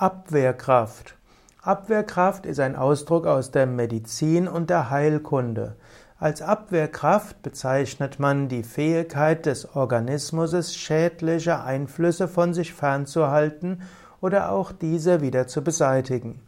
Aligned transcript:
Abwehrkraft. 0.00 1.14
Abwehrkraft 1.60 2.46
ist 2.46 2.58
ein 2.58 2.74
Ausdruck 2.74 3.26
aus 3.26 3.50
der 3.50 3.66
Medizin 3.66 4.48
und 4.48 4.70
der 4.70 4.88
Heilkunde. 4.88 5.76
Als 6.18 6.40
Abwehrkraft 6.40 7.42
bezeichnet 7.42 8.18
man 8.18 8.48
die 8.48 8.62
Fähigkeit 8.62 9.44
des 9.44 9.76
Organismus, 9.76 10.74
schädliche 10.74 11.62
Einflüsse 11.62 12.28
von 12.28 12.54
sich 12.54 12.72
fernzuhalten 12.72 13.82
oder 14.22 14.52
auch 14.52 14.72
diese 14.72 15.20
wieder 15.20 15.46
zu 15.48 15.62
beseitigen. 15.62 16.40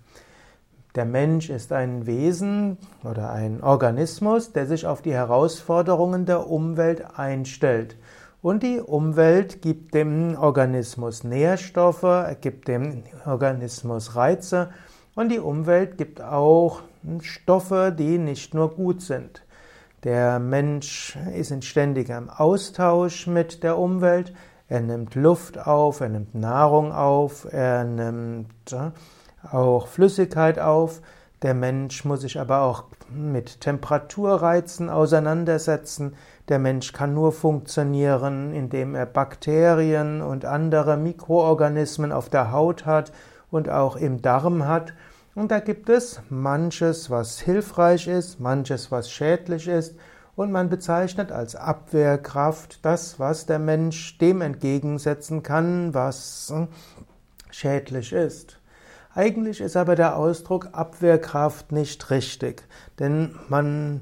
Der 0.95 1.05
Mensch 1.05 1.51
ist 1.51 1.73
ein 1.73 2.07
Wesen 2.07 2.79
oder 3.05 3.33
ein 3.33 3.63
Organismus, 3.63 4.55
der 4.55 4.67
sich 4.67 4.87
auf 4.87 5.03
die 5.03 5.13
Herausforderungen 5.13 6.25
der 6.25 6.49
Umwelt 6.49 7.19
einstellt. 7.19 7.97
Und 8.43 8.65
die 8.65 8.81
Umwelt 8.81 9.63
gibt 9.63 9.95
dem 9.95 10.37
Organismus 10.37 11.23
Nährstoffe, 11.23 12.37
gibt 12.41 12.67
dem 12.67 13.05
Organismus 13.25 14.17
Reize 14.17 14.71
und 15.15 15.29
die 15.31 15.39
Umwelt 15.39 15.97
gibt 15.97 16.21
auch 16.21 16.83
Stoffe, 17.21 17.95
die 17.97 18.19
nicht 18.19 18.53
nur 18.53 18.75
gut 18.75 19.01
sind. 19.01 19.45
Der 20.03 20.41
Mensch 20.41 21.17
ist 21.37 21.53
in 21.53 21.63
ständigem 21.63 22.31
Austausch 22.31 23.29
mit 23.29 23.63
der 23.63 23.79
Umwelt. 23.79 24.33
Er 24.69 24.81
nimmt 24.81 25.15
Luft 25.15 25.65
auf, 25.65 26.01
er 26.01 26.09
nimmt 26.09 26.35
Nahrung 26.35 26.91
auf, 26.91 27.47
er 27.49 27.85
nimmt 27.85 28.73
äh, 28.73 28.91
auch 29.53 29.87
Flüssigkeit 29.87 30.59
auf. 30.59 31.01
Der 31.43 31.55
Mensch 31.55 32.05
muss 32.05 32.21
sich 32.21 32.39
aber 32.39 32.61
auch 32.61 32.85
mit 33.11 33.61
Temperaturreizen 33.61 34.89
auseinandersetzen. 34.89 36.15
Der 36.49 36.61
Mensch 36.61 36.93
kann 36.93 37.15
nur 37.15 37.33
funktionieren, 37.33 38.53
indem 38.53 38.95
er 38.95 39.07
Bakterien 39.07 40.23
und 40.23 40.45
andere 40.45 40.97
Mikroorganismen 40.97 42.13
auf 42.13 42.29
der 42.29 42.53
Haut 42.53 42.87
hat 42.87 43.13
und 43.51 43.69
auch 43.69 43.97
im 43.97 44.23
Darm 44.23 44.69
hat. 44.69 44.93
Und 45.35 45.51
da 45.51 45.59
gibt 45.59 45.89
es 45.89 46.21
manches, 46.29 47.11
was 47.11 47.41
hilfreich 47.41 48.07
ist, 48.07 48.39
manches, 48.39 48.93
was 48.93 49.11
schädlich 49.11 49.67
ist. 49.67 49.97
Und 50.37 50.53
man 50.53 50.69
bezeichnet 50.69 51.33
als 51.33 51.57
Abwehrkraft 51.57 52.85
das, 52.85 53.19
was 53.19 53.47
der 53.47 53.59
Mensch 53.59 54.17
dem 54.19 54.41
entgegensetzen 54.43 55.43
kann, 55.43 55.93
was 55.93 56.55
schädlich 57.51 58.13
ist. 58.13 58.62
Eigentlich 59.15 59.61
ist 59.61 59.77
aber 59.77 59.95
der 59.95 60.17
Ausdruck 60.17 60.71
Abwehrkraft 60.73 61.71
nicht 61.71 62.11
richtig, 62.11 62.63
denn 62.99 63.35
man 63.49 64.01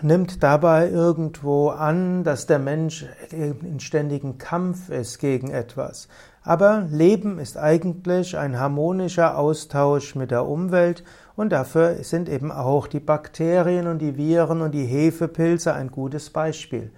nimmt 0.00 0.42
dabei 0.42 0.88
irgendwo 0.88 1.68
an, 1.68 2.24
dass 2.24 2.46
der 2.46 2.58
Mensch 2.58 3.04
in 3.30 3.78
ständigen 3.78 4.38
Kampf 4.38 4.88
ist 4.88 5.18
gegen 5.18 5.50
etwas. 5.50 6.08
Aber 6.42 6.86
Leben 6.90 7.38
ist 7.38 7.58
eigentlich 7.58 8.38
ein 8.38 8.58
harmonischer 8.58 9.36
Austausch 9.36 10.14
mit 10.14 10.30
der 10.30 10.46
Umwelt 10.46 11.04
und 11.36 11.50
dafür 11.50 12.02
sind 12.02 12.30
eben 12.30 12.50
auch 12.50 12.86
die 12.86 13.00
Bakterien 13.00 13.86
und 13.86 13.98
die 13.98 14.16
Viren 14.16 14.62
und 14.62 14.72
die 14.72 14.86
Hefepilze 14.86 15.74
ein 15.74 15.90
gutes 15.90 16.30
Beispiel. 16.30 16.90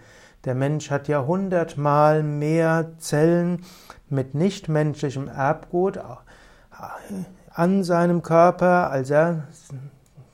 Der 0.45 0.55
Mensch 0.55 0.91
hat 0.91 1.09
ja 1.09 1.27
hundertmal 1.27 2.23
mehr 2.23 2.93
Zellen 2.99 3.65
mit 4.09 4.35
nichtmenschlichem 4.37 5.27
Erbgut 5.27 5.99
an 7.53 7.85
seinem 7.85 8.23
Körper, 8.23 8.91
als 8.91 9.11
er 9.11 9.49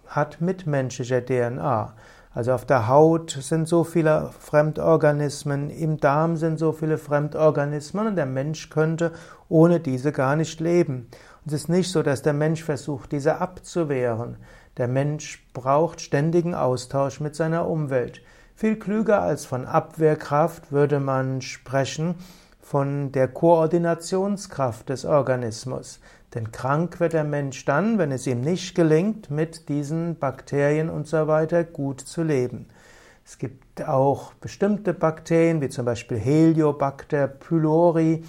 hat 0.07 0.41
mitmenschlicher 0.41 1.25
DNA. 1.25 1.95
Also 2.35 2.53
auf 2.53 2.67
der 2.67 2.87
Haut 2.87 3.31
sind 3.31 3.67
so 3.67 3.83
viele 3.83 4.31
Fremdorganismen, 4.39 5.71
im 5.71 5.99
Darm 5.99 6.37
sind 6.37 6.59
so 6.59 6.73
viele 6.73 6.99
Fremdorganismen 6.99 8.09
und 8.09 8.17
der 8.17 8.27
Mensch 8.27 8.69
könnte 8.69 9.13
ohne 9.49 9.81
diese 9.81 10.13
gar 10.13 10.37
nicht 10.37 10.61
leben. 10.61 11.09
Und 11.45 11.53
es 11.53 11.63
ist 11.63 11.69
nicht 11.71 11.91
so, 11.91 12.03
dass 12.03 12.21
der 12.21 12.35
Mensch 12.35 12.63
versucht, 12.63 13.13
diese 13.13 13.41
abzuwehren. 13.41 14.37
Der 14.77 14.87
Mensch 14.87 15.47
braucht 15.55 16.03
ständigen 16.03 16.55
Austausch 16.55 17.21
mit 17.21 17.35
seiner 17.35 17.67
Umwelt. 17.67 18.21
Viel 18.55 18.77
klüger 18.77 19.23
als 19.23 19.47
von 19.47 19.65
Abwehrkraft 19.65 20.73
würde 20.73 21.01
man 21.01 21.41
sprechen 21.41 22.17
von 22.61 23.13
der 23.13 23.29
Koordinationskraft 23.29 24.89
des 24.89 25.07
Organismus. 25.07 26.01
Denn 26.37 26.53
krank 26.53 27.01
wird 27.01 27.15
der 27.15 27.25
Mensch 27.25 27.65
dann, 27.65 27.97
wenn 27.97 28.13
es 28.13 28.27
ihm 28.27 28.43
nicht 28.43 28.75
gelingt, 28.75 29.31
mit 29.31 29.71
diesen 29.71 30.19
Bakterien 30.19 30.91
und 30.91 31.07
so 31.07 31.27
weiter 31.29 31.65
gut 31.65 32.03
zu 32.03 32.23
leben. 32.23 32.67
Es 33.25 33.39
gibt 33.39 33.83
auch 33.89 34.35
bestimmte 34.35 34.93
Bakterien, 34.93 35.63
wie 35.63 35.71
zum 35.71 35.87
Beispiel 35.87 36.19
Heliobacter 36.19 37.27
pylori, 37.27 38.23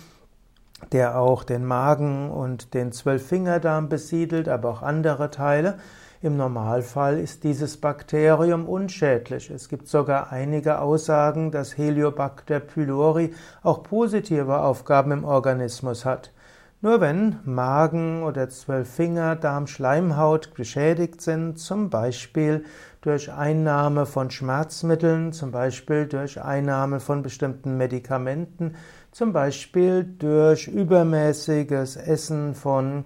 der 0.94 1.20
auch 1.20 1.44
den 1.44 1.66
Magen 1.66 2.32
und 2.32 2.74
den 2.74 2.94
Zwölffingerdarm 2.94 3.90
besiedelt, 3.90 4.48
aber 4.48 4.70
auch 4.70 4.84
andere 4.84 5.30
Teile. 5.30 5.78
Im 6.22 6.38
Normalfall 6.38 7.20
ist 7.20 7.44
dieses 7.44 7.76
Bakterium 7.76 8.70
unschädlich. 8.70 9.50
Es 9.50 9.68
gibt 9.68 9.90
sogar 9.90 10.32
einige 10.32 10.80
Aussagen, 10.80 11.52
dass 11.52 11.78
Heliobacter 11.78 12.62
pylori 12.62 13.34
auch 13.64 13.84
positive 13.84 14.62
Aufgaben 14.62 15.12
im 15.12 15.26
Organismus 15.26 16.06
hat. 16.06 16.32
Nur 16.80 17.02
wenn 17.02 17.38
Magen 17.44 18.22
oder 18.22 18.50
Zwölffinger, 18.50 19.36
Darm, 19.36 19.66
Schleimhaut 19.66 20.54
beschädigt 20.54 21.22
sind, 21.22 21.58
zum 21.58 21.90
Beispiel 21.90 22.66
durch 23.02 23.34
Einnahme 23.34 24.06
von 24.06 24.30
Schmerzmitteln, 24.30 25.34
zum 25.34 25.50
Beispiel 25.50 26.06
durch 26.06 26.40
Einnahme 26.40 27.00
von 27.00 27.24
bestimmten 27.24 27.78
Medikamenten, 27.78 28.76
zum 29.12 29.34
Beispiel 29.34 30.04
durch 30.04 30.68
übermäßiges 30.68 31.96
Essen 31.96 32.54
von 32.54 33.06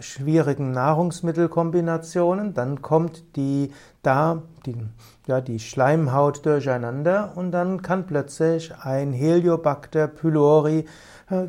schwierigen 0.00 0.70
Nahrungsmittelkombinationen, 0.70 2.54
dann 2.54 2.80
kommt 2.80 3.24
die 3.34 3.72
da 4.02 4.42
die, 4.66 4.76
ja, 5.26 5.40
die 5.40 5.58
Schleimhaut 5.58 6.46
durcheinander 6.46 7.32
und 7.34 7.50
dann 7.50 7.82
kann 7.82 8.06
plötzlich 8.06 8.72
ein 8.76 9.12
Heliobacter 9.12 10.06
pylori 10.06 10.84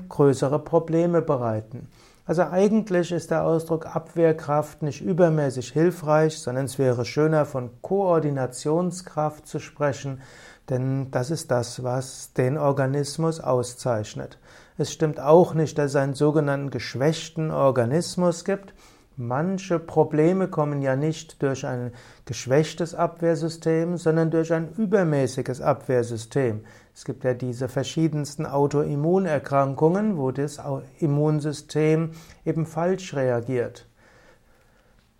größere 0.09 0.59
Probleme 0.59 1.21
bereiten. 1.21 1.87
Also 2.25 2.43
eigentlich 2.43 3.13
ist 3.13 3.31
der 3.31 3.45
Ausdruck 3.45 3.95
Abwehrkraft 3.95 4.81
nicht 4.81 5.01
übermäßig 5.01 5.71
hilfreich, 5.71 6.37
sondern 6.39 6.65
es 6.65 6.77
wäre 6.77 7.05
schöner 7.05 7.45
von 7.45 7.69
Koordinationskraft 7.81 9.47
zu 9.47 9.59
sprechen, 9.59 10.21
denn 10.69 11.09
das 11.11 11.31
ist 11.31 11.51
das, 11.51 11.83
was 11.83 12.33
den 12.33 12.57
Organismus 12.57 13.39
auszeichnet. 13.39 14.39
Es 14.77 14.91
stimmt 14.91 15.21
auch 15.21 15.53
nicht, 15.53 15.77
dass 15.77 15.91
es 15.91 15.95
einen 15.95 16.15
sogenannten 16.15 16.69
geschwächten 16.69 17.49
Organismus 17.51 18.43
gibt. 18.43 18.73
Manche 19.19 19.79
Probleme 19.79 20.47
kommen 20.47 20.83
ja 20.83 20.95
nicht 20.95 21.41
durch 21.41 21.65
ein 21.65 21.91
geschwächtes 22.25 22.93
Abwehrsystem, 22.93 23.97
sondern 23.97 24.29
durch 24.29 24.53
ein 24.53 24.69
übermäßiges 24.77 25.59
Abwehrsystem. 25.59 26.63
Es 26.93 27.03
gibt 27.03 27.23
ja 27.23 27.33
diese 27.33 27.67
verschiedensten 27.67 28.45
Autoimmunerkrankungen, 28.45 30.17
wo 30.17 30.29
das 30.29 30.61
Immunsystem 30.99 32.11
eben 32.45 32.67
falsch 32.67 33.15
reagiert. 33.15 33.87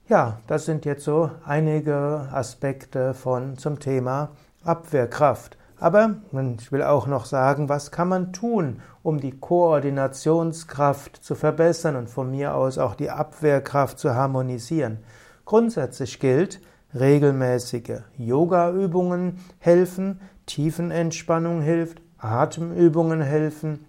Ja, 0.08 0.41
das 0.46 0.66
sind 0.66 0.85
jetzt 0.85 1.03
so 1.03 1.31
einige 1.44 2.29
Aspekte 2.31 3.16
von 3.16 3.58
zum 3.58 3.79
Thema 3.79 4.29
Abwehrkraft. 4.64 5.56
Aber 5.80 6.16
ich 6.60 6.72
will 6.72 6.82
auch 6.82 7.06
noch 7.06 7.26
sagen, 7.26 7.70
was 7.70 7.92
kann 7.92 8.10
man 8.10 8.34
tun, 8.34 8.82
um 9.04 9.20
die 9.20 9.38
Koordinationskraft 9.38 11.24
zu 11.24 11.36
verbessern 11.36 11.96
und 11.96 12.10
von 12.10 12.32
mir 12.32 12.56
aus 12.56 12.78
auch 12.78 12.96
die 12.96 13.12
Abwehrkraft 13.12 14.00
zu 14.00 14.16
harmonisieren. 14.16 15.00
Grundsätzlich 15.46 16.20
gilt, 16.20 16.60
regelmäßige 16.96 18.02
Yoga-Übungen 18.18 19.40
helfen, 19.60 20.20
Tiefenentspannung 20.48 21.62
hilft, 21.62 22.02
Atemübungen 22.18 23.22
helfen. 23.22 23.86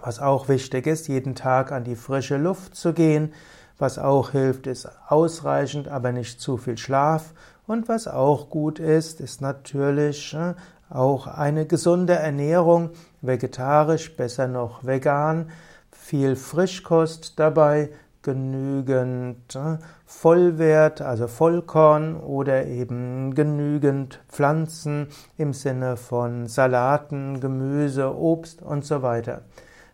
Was 0.00 0.20
auch 0.20 0.48
wichtig 0.48 0.86
ist, 0.86 1.08
jeden 1.08 1.34
Tag 1.34 1.72
an 1.72 1.82
die 1.82 1.96
frische 1.96 2.36
Luft 2.36 2.76
zu 2.76 2.92
gehen. 2.92 3.32
Was 3.78 3.98
auch 3.98 4.30
hilft, 4.30 4.66
ist 4.66 4.88
ausreichend, 5.08 5.88
aber 5.88 6.12
nicht 6.12 6.40
zu 6.40 6.56
viel 6.56 6.78
Schlaf. 6.78 7.32
Und 7.66 7.88
was 7.88 8.06
auch 8.06 8.48
gut 8.48 8.78
ist, 8.78 9.20
ist 9.20 9.40
natürlich 9.40 10.34
äh, 10.34 10.54
auch 10.88 11.26
eine 11.26 11.66
gesunde 11.66 12.14
Ernährung, 12.14 12.90
vegetarisch, 13.20 14.16
besser 14.16 14.48
noch 14.48 14.84
vegan, 14.84 15.50
viel 15.90 16.36
Frischkost 16.36 17.38
dabei, 17.38 17.90
genügend 18.22 19.54
äh, 19.54 19.78
Vollwert, 20.04 21.00
also 21.00 21.28
Vollkorn 21.28 22.16
oder 22.16 22.66
eben 22.66 23.34
genügend 23.34 24.20
Pflanzen 24.28 25.08
im 25.38 25.52
Sinne 25.52 25.96
von 25.96 26.46
Salaten, 26.48 27.40
Gemüse, 27.40 28.16
Obst 28.16 28.62
und 28.62 28.84
so 28.84 29.02
weiter. 29.02 29.42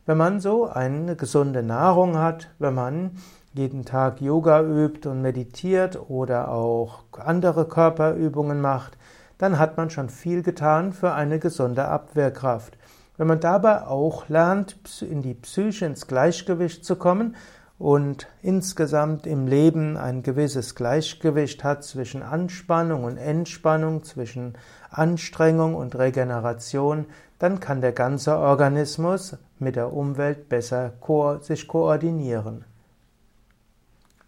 Wenn 0.06 0.16
man 0.16 0.40
so 0.40 0.66
eine 0.66 1.14
gesunde 1.14 1.62
Nahrung 1.62 2.18
hat, 2.18 2.48
wenn 2.58 2.74
man 2.74 3.12
jeden 3.52 3.84
Tag 3.84 4.22
Yoga 4.22 4.62
übt 4.62 5.06
und 5.08 5.20
meditiert 5.20 5.98
oder 6.08 6.50
auch 6.50 7.04
andere 7.18 7.66
Körperübungen 7.68 8.60
macht, 8.62 8.96
dann 9.42 9.58
hat 9.58 9.76
man 9.76 9.90
schon 9.90 10.08
viel 10.08 10.44
getan 10.44 10.92
für 10.92 11.14
eine 11.14 11.40
gesunde 11.40 11.86
Abwehrkraft. 11.86 12.78
Wenn 13.16 13.26
man 13.26 13.40
dabei 13.40 13.82
auch 13.88 14.28
lernt, 14.28 14.76
in 15.00 15.20
die 15.20 15.34
Psyche 15.34 15.84
ins 15.84 16.06
Gleichgewicht 16.06 16.84
zu 16.84 16.94
kommen 16.94 17.34
und 17.76 18.28
insgesamt 18.40 19.26
im 19.26 19.48
Leben 19.48 19.96
ein 19.96 20.22
gewisses 20.22 20.76
Gleichgewicht 20.76 21.64
hat 21.64 21.82
zwischen 21.82 22.22
Anspannung 22.22 23.02
und 23.02 23.16
Entspannung, 23.16 24.04
zwischen 24.04 24.52
Anstrengung 24.90 25.74
und 25.74 25.98
Regeneration, 25.98 27.06
dann 27.40 27.58
kann 27.58 27.80
der 27.80 27.90
ganze 27.90 28.36
Organismus 28.36 29.36
mit 29.58 29.74
der 29.74 29.92
Umwelt 29.92 30.48
besser 30.48 30.92
sich 31.40 31.66
koordinieren. 31.66 32.64